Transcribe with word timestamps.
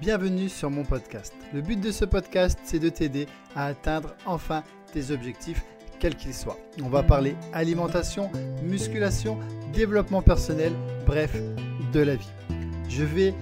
Bienvenue 0.00 0.48
sur 0.48 0.70
mon 0.70 0.82
podcast. 0.82 1.34
Le 1.52 1.60
but 1.60 1.78
de 1.78 1.92
ce 1.92 2.06
podcast, 2.06 2.58
c'est 2.64 2.78
de 2.78 2.88
t'aider 2.88 3.26
à 3.54 3.66
atteindre 3.66 4.14
enfin 4.24 4.62
tes 4.94 5.10
objectifs, 5.10 5.62
quels 5.98 6.16
qu'ils 6.16 6.32
soient. 6.32 6.56
On 6.82 6.88
va 6.88 7.02
parler 7.02 7.36
alimentation, 7.52 8.30
musculation, 8.62 9.38
développement 9.74 10.22
personnel, 10.22 10.72
bref, 11.04 11.36
de 11.92 12.00
la 12.00 12.16
vie. 12.16 12.30
Je 12.88 13.04
vais 13.04 13.34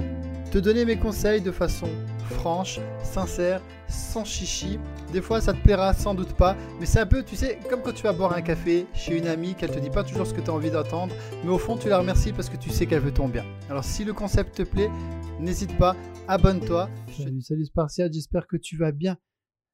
te 0.50 0.58
donner 0.58 0.84
mes 0.84 0.96
conseils 0.96 1.42
de 1.42 1.52
façon 1.52 1.86
franche, 2.30 2.80
sincère, 3.04 3.60
sans 3.88 4.24
chichi. 4.24 4.80
Des 5.12 5.22
fois, 5.22 5.40
ça 5.40 5.52
te 5.52 5.58
plaira 5.58 5.94
sans 5.94 6.14
doute 6.14 6.32
pas, 6.32 6.56
mais 6.80 6.86
c'est 6.86 6.98
un 6.98 7.06
peu, 7.06 7.22
tu 7.22 7.36
sais, 7.36 7.58
comme 7.70 7.82
quand 7.82 7.92
tu 7.92 8.02
vas 8.02 8.12
boire 8.12 8.32
un 8.32 8.42
café 8.42 8.86
chez 8.94 9.16
une 9.16 9.28
amie, 9.28 9.54
qu'elle 9.54 9.70
te 9.70 9.78
dit 9.78 9.90
pas 9.90 10.02
toujours 10.02 10.26
ce 10.26 10.34
que 10.34 10.40
tu 10.40 10.50
as 10.50 10.54
envie 10.54 10.70
d'entendre, 10.70 11.14
mais 11.44 11.50
au 11.50 11.58
fond, 11.58 11.76
tu 11.76 11.88
la 11.88 11.98
remercies 11.98 12.32
parce 12.32 12.50
que 12.50 12.56
tu 12.56 12.70
sais 12.70 12.86
qu'elle 12.86 13.00
veut 13.00 13.14
ton 13.14 13.28
bien. 13.28 13.44
Alors, 13.70 13.84
si 13.84 14.04
le 14.04 14.12
concept 14.12 14.56
te 14.56 14.62
plaît, 14.62 14.90
n'hésite 15.40 15.76
pas, 15.78 15.96
abonne-toi. 16.26 16.90
Salut, 17.16 17.42
salut 17.42 17.66
Spartiate, 17.66 18.12
j'espère 18.12 18.46
que 18.46 18.56
tu 18.56 18.76
vas 18.76 18.92
bien. 18.92 19.16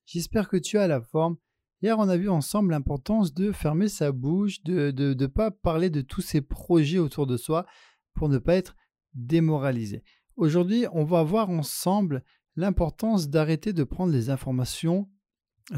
J'espère 0.06 0.48
que 0.48 0.56
tu 0.56 0.78
as 0.78 0.86
la 0.86 1.00
forme. 1.00 1.36
Hier, 1.82 1.98
on 1.98 2.08
a 2.08 2.16
vu 2.16 2.28
ensemble 2.28 2.70
l'importance 2.70 3.34
de 3.34 3.52
fermer 3.52 3.88
sa 3.88 4.12
bouche, 4.12 4.62
de 4.62 4.92
ne 4.96 5.14
de, 5.14 5.26
pas 5.26 5.50
parler 5.50 5.90
de 5.90 6.00
tous 6.00 6.20
ces 6.20 6.40
projets 6.40 6.98
autour 6.98 7.26
de 7.26 7.36
soi 7.36 7.66
pour 8.14 8.28
ne 8.28 8.38
pas 8.38 8.54
être 8.54 8.76
démoralisé. 9.14 10.02
Aujourd'hui, 10.36 10.86
on 10.92 11.04
va 11.04 11.22
voir 11.22 11.50
ensemble 11.50 12.22
l'importance 12.56 13.28
d'arrêter 13.28 13.72
de 13.72 13.84
prendre 13.84 14.12
les 14.12 14.30
informations 14.30 15.08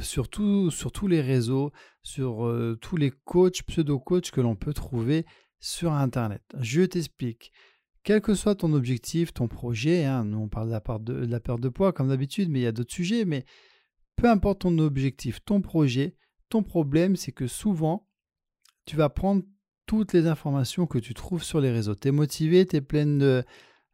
sur, 0.00 0.28
sur 0.70 0.92
tous 0.92 1.06
les 1.06 1.20
réseaux, 1.20 1.72
sur 2.02 2.46
euh, 2.46 2.78
tous 2.80 2.96
les 2.96 3.10
coachs, 3.10 3.62
pseudo-coachs 3.62 4.30
que 4.30 4.40
l'on 4.40 4.56
peut 4.56 4.74
trouver 4.74 5.26
sur 5.60 5.92
Internet. 5.92 6.42
Je 6.60 6.82
t'explique. 6.82 7.52
Quel 8.06 8.20
que 8.20 8.36
soit 8.36 8.54
ton 8.54 8.72
objectif, 8.72 9.34
ton 9.34 9.48
projet, 9.48 10.04
hein, 10.04 10.24
nous 10.24 10.38
on 10.38 10.48
parle 10.48 10.68
de 10.68 10.72
la, 10.72 10.80
part 10.80 11.00
de, 11.00 11.12
la 11.12 11.40
perte 11.40 11.60
de 11.60 11.68
poids 11.68 11.92
comme 11.92 12.06
d'habitude, 12.06 12.48
mais 12.48 12.60
il 12.60 12.62
y 12.62 12.66
a 12.68 12.70
d'autres 12.70 12.94
sujets, 12.94 13.24
mais 13.24 13.44
peu 14.14 14.30
importe 14.30 14.60
ton 14.60 14.78
objectif, 14.78 15.44
ton 15.44 15.60
projet, 15.60 16.14
ton 16.48 16.62
problème, 16.62 17.16
c'est 17.16 17.32
que 17.32 17.48
souvent, 17.48 18.08
tu 18.84 18.94
vas 18.94 19.08
prendre 19.08 19.42
toutes 19.86 20.12
les 20.12 20.28
informations 20.28 20.86
que 20.86 21.00
tu 21.00 21.14
trouves 21.14 21.42
sur 21.42 21.60
les 21.60 21.72
réseaux. 21.72 21.96
Tu 21.96 22.06
es 22.06 22.10
motivé, 22.12 22.64
tu 22.64 22.76
es 22.76 22.80
pleine 22.80 23.18
de, 23.18 23.42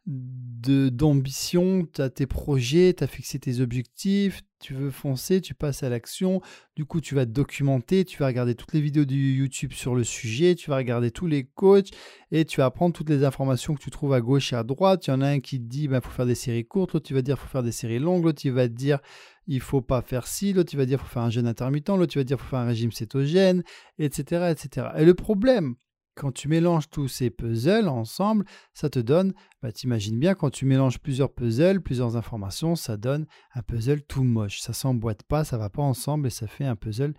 d'ambition, 0.07 1.87
tu 1.93 2.03
as 2.03 2.11
tes 2.11 2.27
projets, 2.27 2.95
tu 2.95 3.05
as 3.05 3.07
fixé 3.07 3.39
tes 3.39 3.61
objectifs, 3.61 4.43
tu 4.59 4.75
veux 4.75 4.91
foncer, 4.91 5.41
tu 5.41 5.55
passes 5.55 5.83
à 5.83 5.89
l'action, 5.89 6.41
du 6.75 6.85
coup 6.85 7.01
tu 7.01 7.15
vas 7.15 7.25
te 7.25 7.31
documenter, 7.31 8.05
tu 8.05 8.19
vas 8.19 8.27
regarder 8.27 8.55
toutes 8.55 8.73
les 8.73 8.81
vidéos 8.81 9.05
de 9.05 9.15
YouTube 9.15 9.73
sur 9.73 9.95
le 9.95 10.03
sujet, 10.03 10.55
tu 10.55 10.71
vas 10.71 10.77
regarder 10.77 11.11
tous 11.11 11.27
les 11.27 11.45
coachs 11.45 11.91
et 12.33 12.45
tu 12.45 12.59
vas 12.59 12.71
prendre 12.71 12.95
toutes 12.95 13.11
les 13.11 13.25
informations 13.25 13.75
que 13.75 13.83
tu 13.83 13.91
trouves 13.91 14.13
à 14.13 14.21
gauche 14.21 14.53
et 14.53 14.57
à 14.57 14.65
droite. 14.65 15.07
Il 15.07 15.11
y 15.11 15.13
en 15.13 15.21
a 15.21 15.29
un 15.29 15.41
qui 15.41 15.59
te 15.59 15.65
dit 15.65 15.85
il 15.85 15.89
bah, 15.89 16.01
faut 16.01 16.11
faire 16.11 16.27
des 16.27 16.35
séries 16.35 16.65
courtes, 16.65 16.95
l'autre 16.95 17.11
il 17.11 17.15
va 17.15 17.23
dire 17.23 17.39
faut 17.39 17.49
faire 17.49 17.63
des 17.63 17.73
séries 17.73 18.01
longues, 18.01 18.25
l'autre 18.25 18.43
il 18.45 18.53
va 18.53 18.67
dire 18.67 18.99
il 19.47 19.61
faut 19.61 19.83
pas 19.83 20.03
faire 20.03 20.27
ci, 20.27 20.53
l'autre 20.53 20.73
il 20.73 20.77
va 20.77 20.87
dire 20.87 21.01
faut 21.01 21.07
faire 21.07 21.23
un 21.23 21.31
jeûne 21.31 21.47
intermittent, 21.47 21.89
l'autre 21.91 22.17
il 22.17 22.19
va 22.19 22.25
dire 22.25 22.41
faut 22.41 22.49
faire 22.49 22.61
un 22.61 22.67
régime 22.67 22.93
cétogène, 22.93 23.63
etc. 23.99 24.51
etc. 24.51 24.89
Et 24.97 25.05
le 25.05 25.15
problème, 25.15 25.77
quand 26.15 26.33
tu 26.33 26.49
mélanges 26.49 26.89
tous 26.91 27.09
ces 27.09 27.31
puzzles 27.31 27.89
ensemble, 27.89 28.45
ça 28.75 28.91
te 28.91 28.99
donne, 28.99 29.33
bah, 29.63 29.73
t'imagines 29.73 30.19
bien, 30.19 30.35
quand 30.35 30.51
tu 30.51 30.67
mélanges 30.67 30.99
plusieurs 30.99 31.33
puzzles, 31.33 31.81
plusieurs 31.81 32.17
informations, 32.17 32.77
ça 32.77 32.97
donne 32.97 33.27
un 33.55 33.63
puzzle 33.63 34.03
tout 34.03 34.25
moche. 34.25 34.61
Ça 34.61 34.73
s'emboîte 34.73 35.23
pas, 35.23 35.45
ça 35.45 35.59
va 35.59 35.71
pas 35.71 35.83
ensemble 35.83 36.27
et 36.27 36.31
ça 36.31 36.47
fait 36.47 36.65
un 36.65 36.77
puzzle 36.77 37.15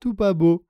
tout 0.00 0.14
pas 0.14 0.32
beau. 0.32 0.66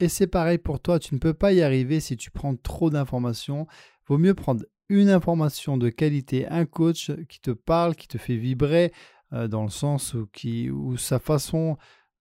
Et 0.00 0.08
c'est 0.08 0.26
pareil 0.26 0.58
pour 0.58 0.80
toi, 0.80 0.98
tu 0.98 1.14
ne 1.14 1.20
peux 1.20 1.34
pas 1.34 1.52
y 1.52 1.60
arriver 1.60 2.00
si 2.00 2.16
tu 2.16 2.30
prends 2.30 2.56
trop 2.56 2.88
d'informations. 2.88 3.66
Vaut 4.06 4.18
mieux 4.18 4.34
prendre 4.34 4.64
une 4.88 5.10
information 5.10 5.76
de 5.76 5.90
qualité, 5.90 6.48
un 6.48 6.64
coach 6.64 7.12
qui 7.28 7.40
te 7.40 7.50
parle, 7.50 7.94
qui 7.94 8.08
te 8.08 8.18
fait 8.18 8.36
vibrer, 8.36 8.92
euh, 9.32 9.46
dans 9.46 9.62
le 9.62 9.70
sens 9.70 10.14
où, 10.14 10.96
sa 10.96 11.18
façon 11.18 11.76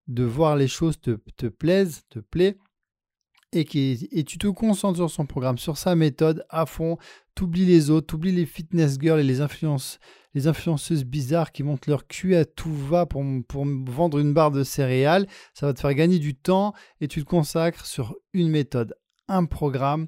de 0.08 0.23
voir 0.23 0.55
les 0.55 0.67
choses 0.67 1.00
te, 1.00 1.11
te 1.38 1.47
plaise, 1.47 2.03
te 2.09 2.20
plaît 2.20 2.58
et, 3.52 3.65
qui, 3.65 4.08
et 4.11 4.23
tu 4.23 4.37
te 4.37 4.48
concentres 4.48 4.98
sur 4.98 5.10
son 5.10 5.26
programme, 5.26 5.58
sur 5.58 5.77
sa 5.77 5.95
méthode 5.95 6.45
à 6.49 6.65
fond, 6.65 6.98
t'oublies 7.36 7.65
les 7.65 7.89
autres, 7.89 8.08
t'oublies 8.08 8.32
les 8.32 8.45
fitness 8.45 8.98
girls 8.99 9.20
et 9.20 9.23
les, 9.23 9.42
influences, 9.42 9.99
les 10.33 10.48
influenceuses 10.48 11.04
bizarres 11.04 11.52
qui 11.52 11.64
montent 11.64 11.87
leur 11.87 12.08
cul 12.08 12.36
à 12.36 12.45
tout 12.45 12.73
va 12.73 13.05
pour, 13.05 13.23
pour 13.48 13.65
vendre 13.65 14.20
une 14.20 14.33
barre 14.33 14.52
de 14.52 14.64
céréales, 14.64 15.27
ça 15.54 15.65
va 15.65 15.73
te 15.73 15.80
faire 15.80 15.93
gagner 15.93 16.20
du 16.20 16.36
temps 16.36 16.73
et 17.02 17.08
tu 17.08 17.23
te 17.23 17.30
consacres 17.30 17.86
sur 17.86 18.15
une 18.33 18.49
méthode, 18.49 18.95
un 19.27 19.45
programme, 19.45 20.08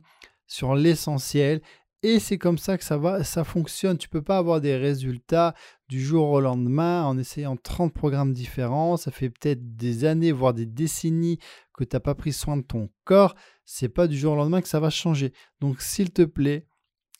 sur 0.51 0.75
l'essentiel 0.75 1.61
et 2.03 2.19
c'est 2.19 2.39
comme 2.39 2.57
ça 2.57 2.77
que 2.77 2.83
ça 2.83 2.97
va, 2.97 3.23
ça 3.23 3.43
fonctionne. 3.43 3.97
Tu 3.97 4.09
peux 4.09 4.23
pas 4.23 4.37
avoir 4.37 4.59
des 4.59 4.75
résultats 4.75 5.53
du 5.87 6.01
jour 6.01 6.29
au 6.29 6.41
lendemain 6.41 7.03
en 7.05 7.17
essayant 7.17 7.55
30 7.55 7.93
programmes 7.93 8.33
différents. 8.33 8.97
Ça 8.97 9.11
fait 9.11 9.29
peut-être 9.29 9.75
des 9.75 10.05
années, 10.05 10.31
voire 10.31 10.55
des 10.55 10.65
décennies 10.65 11.37
que 11.75 11.83
tu 11.83 11.95
n'as 11.95 11.99
pas 11.99 12.15
pris 12.15 12.33
soin 12.33 12.57
de 12.57 12.63
ton 12.63 12.89
corps. 13.03 13.35
C'est 13.65 13.89
pas 13.89 14.07
du 14.07 14.17
jour 14.17 14.33
au 14.33 14.35
lendemain 14.35 14.61
que 14.61 14.67
ça 14.67 14.79
va 14.79 14.89
changer. 14.89 15.31
Donc, 15.59 15.81
s'il 15.81 16.11
te 16.11 16.23
plaît, 16.23 16.65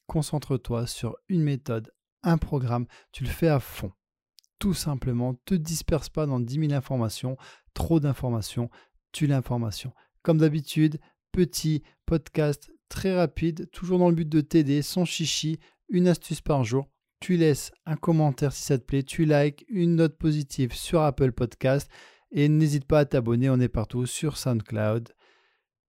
concentre-toi 0.07 0.87
sur 0.87 1.15
une 1.29 1.43
méthode, 1.43 1.93
un 2.23 2.39
programme. 2.39 2.87
Tu 3.11 3.23
le 3.23 3.29
fais 3.29 3.49
à 3.49 3.59
fond. 3.59 3.91
Tout 4.57 4.73
simplement, 4.73 5.35
te 5.45 5.53
disperse 5.53 6.09
pas 6.09 6.25
dans 6.25 6.39
10 6.39 6.59
000 6.69 6.73
informations. 6.73 7.37
Trop 7.75 7.99
d'informations, 7.99 8.69
tu 9.11 9.27
l'information. 9.27 9.93
Comme 10.23 10.39
d'habitude, 10.39 10.99
petit 11.31 11.83
podcast 12.05 12.71
très 12.91 13.15
rapide, 13.15 13.69
toujours 13.71 13.97
dans 13.97 14.09
le 14.09 14.15
but 14.15 14.27
de 14.27 14.41
t'aider, 14.41 14.81
sans 14.81 15.05
chichi, 15.05 15.59
une 15.89 16.07
astuce 16.07 16.41
par 16.41 16.63
jour. 16.63 16.89
Tu 17.21 17.37
laisses 17.37 17.71
un 17.85 17.95
commentaire 17.95 18.51
si 18.51 18.63
ça 18.63 18.77
te 18.77 18.83
plaît, 18.83 19.03
tu 19.03 19.25
likes, 19.25 19.65
une 19.69 19.95
note 19.95 20.17
positive 20.17 20.73
sur 20.73 21.01
Apple 21.01 21.31
Podcast 21.31 21.89
et 22.31 22.49
n'hésite 22.49 22.85
pas 22.85 22.99
à 22.99 23.05
t'abonner, 23.05 23.49
on 23.49 23.59
est 23.59 23.69
partout 23.69 24.05
sur 24.05 24.37
SoundCloud, 24.37 25.09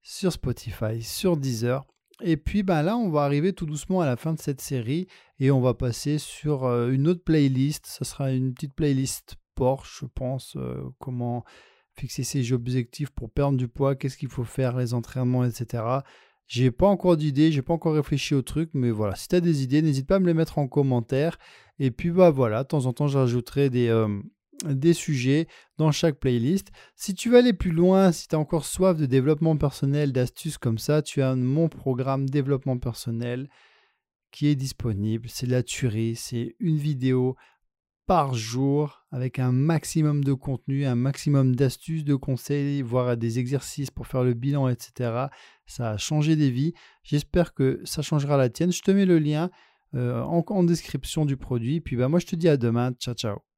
sur 0.03 0.33
Spotify, 0.33 1.03
sur 1.03 1.37
Deezer. 1.37 1.85
Et 2.23 2.37
puis 2.37 2.63
ben 2.63 2.83
là, 2.83 2.97
on 2.97 3.11
va 3.11 3.23
arriver 3.23 3.53
tout 3.53 3.67
doucement 3.67 4.01
à 4.01 4.07
la 4.07 4.17
fin 4.17 4.33
de 4.33 4.41
cette 4.41 4.61
série 4.61 5.09
et 5.41 5.51
on 5.51 5.61
va 5.61 5.75
passer 5.75 6.19
sur 6.19 6.65
euh, 6.65 6.91
une 6.91 7.09
autre 7.09 7.25
playlist. 7.25 7.87
Ce 7.87 8.05
sera 8.05 8.31
une 8.31 8.55
petite 8.55 8.75
playlist 8.75 9.37
Porsche, 9.57 10.01
je 10.03 10.07
pense, 10.07 10.57
euh, 10.57 10.85
comment 11.01 11.45
fixer 11.95 12.23
ses 12.23 12.53
objectifs 12.53 13.11
pour 13.11 13.31
perdre 13.31 13.59
du 13.59 13.69
poids, 13.69 13.97
qu'est-ce 13.97 14.17
qu'il 14.17 14.29
faut 14.29 14.45
faire, 14.45 14.77
les 14.77 14.95
entraînements, 14.95 15.45
etc. 15.45 15.83
J'ai 16.47 16.71
pas 16.71 16.87
encore 16.87 17.17
d'idées, 17.17 17.53
j'ai 17.53 17.63
pas 17.63 17.73
encore 17.73 17.95
réfléchi 17.95 18.35
au 18.35 18.43
truc, 18.43 18.71
mais 18.75 18.91
voilà, 18.91 19.15
si 19.17 19.29
tu 19.29 19.37
as 19.37 19.41
des 19.41 19.63
idées, 19.63 19.81
n'hésite 19.81 20.07
pas 20.07 20.17
à 20.17 20.19
me 20.21 20.27
les 20.27 20.35
mettre 20.35 20.59
en 20.59 20.69
commentaire. 20.69 21.39
Et 21.79 21.91
puis 21.91 22.11
bah 22.11 22.31
voilà, 22.31 22.65
de 22.65 22.69
temps 22.69 22.87
en 22.87 22.93
temps, 22.93 23.09
j'ajouterai 23.09 23.71
des, 23.71 23.89
euh, 23.89 24.21
des 24.65 24.93
sujets 24.93 25.47
dans 25.79 25.93
chaque 25.93 26.19
playlist. 26.19 26.69
Si 26.95 27.15
tu 27.15 27.31
veux 27.31 27.39
aller 27.39 27.53
plus 27.53 27.71
loin, 27.71 28.13
si 28.13 28.29
tu 28.29 28.35
as 28.35 28.39
encore 28.39 28.65
soif 28.65 28.99
de 28.99 29.07
développement 29.07 29.57
personnel, 29.57 30.13
d'astuces 30.13 30.59
comme 30.59 30.79
ça, 30.79 31.03
tu 31.03 31.23
as 31.23 31.35
mon 31.35 31.69
programme 31.69 32.29
développement 32.29 32.79
personnel 32.79 33.49
qui 34.31 34.49
est 34.49 34.57
disponible. 34.57 35.29
C'est 35.29 35.47
la 35.47 35.63
tuerie, 35.63 36.17
c'est 36.17 36.57
une 36.59 36.79
vidéo 36.79 37.37
par 38.07 38.35
jour 38.35 39.05
avec 39.11 39.39
un 39.39 39.53
maximum 39.53 40.25
de 40.25 40.33
contenu, 40.33 40.85
un 40.87 40.95
maximum 40.95 41.55
d'astuces, 41.55 42.05
de 42.05 42.15
conseils, 42.15 42.83
voire 42.83 43.17
des 43.17 43.39
exercices 43.39 43.91
pour 43.91 44.07
faire 44.07 44.25
le 44.25 44.35
bilan, 44.35 44.69
etc. 44.69 45.27
Ça 45.67 45.91
a 45.91 45.97
changé 45.97 46.37
des 46.37 46.51
vies. 46.51 46.75
J'espère 47.05 47.55
que 47.55 47.81
ça 47.85 48.03
changera 48.03 48.37
la 48.37 48.49
tienne. 48.49 48.73
Je 48.73 48.83
te 48.83 48.91
mets 48.91 49.07
le 49.07 49.19
lien 49.19 49.51
euh, 49.95 50.21
en, 50.23 50.65
description 50.65 51.25
du 51.25 51.37
produit. 51.37 51.81
Puis 51.81 51.97
bah, 51.97 52.09
moi, 52.09 52.19
je 52.19 52.27
te 52.27 52.37
dis 52.37 52.49
à 52.49 52.57
demain. 52.57 52.93
Ciao, 52.99 53.15
ciao. 53.15 53.52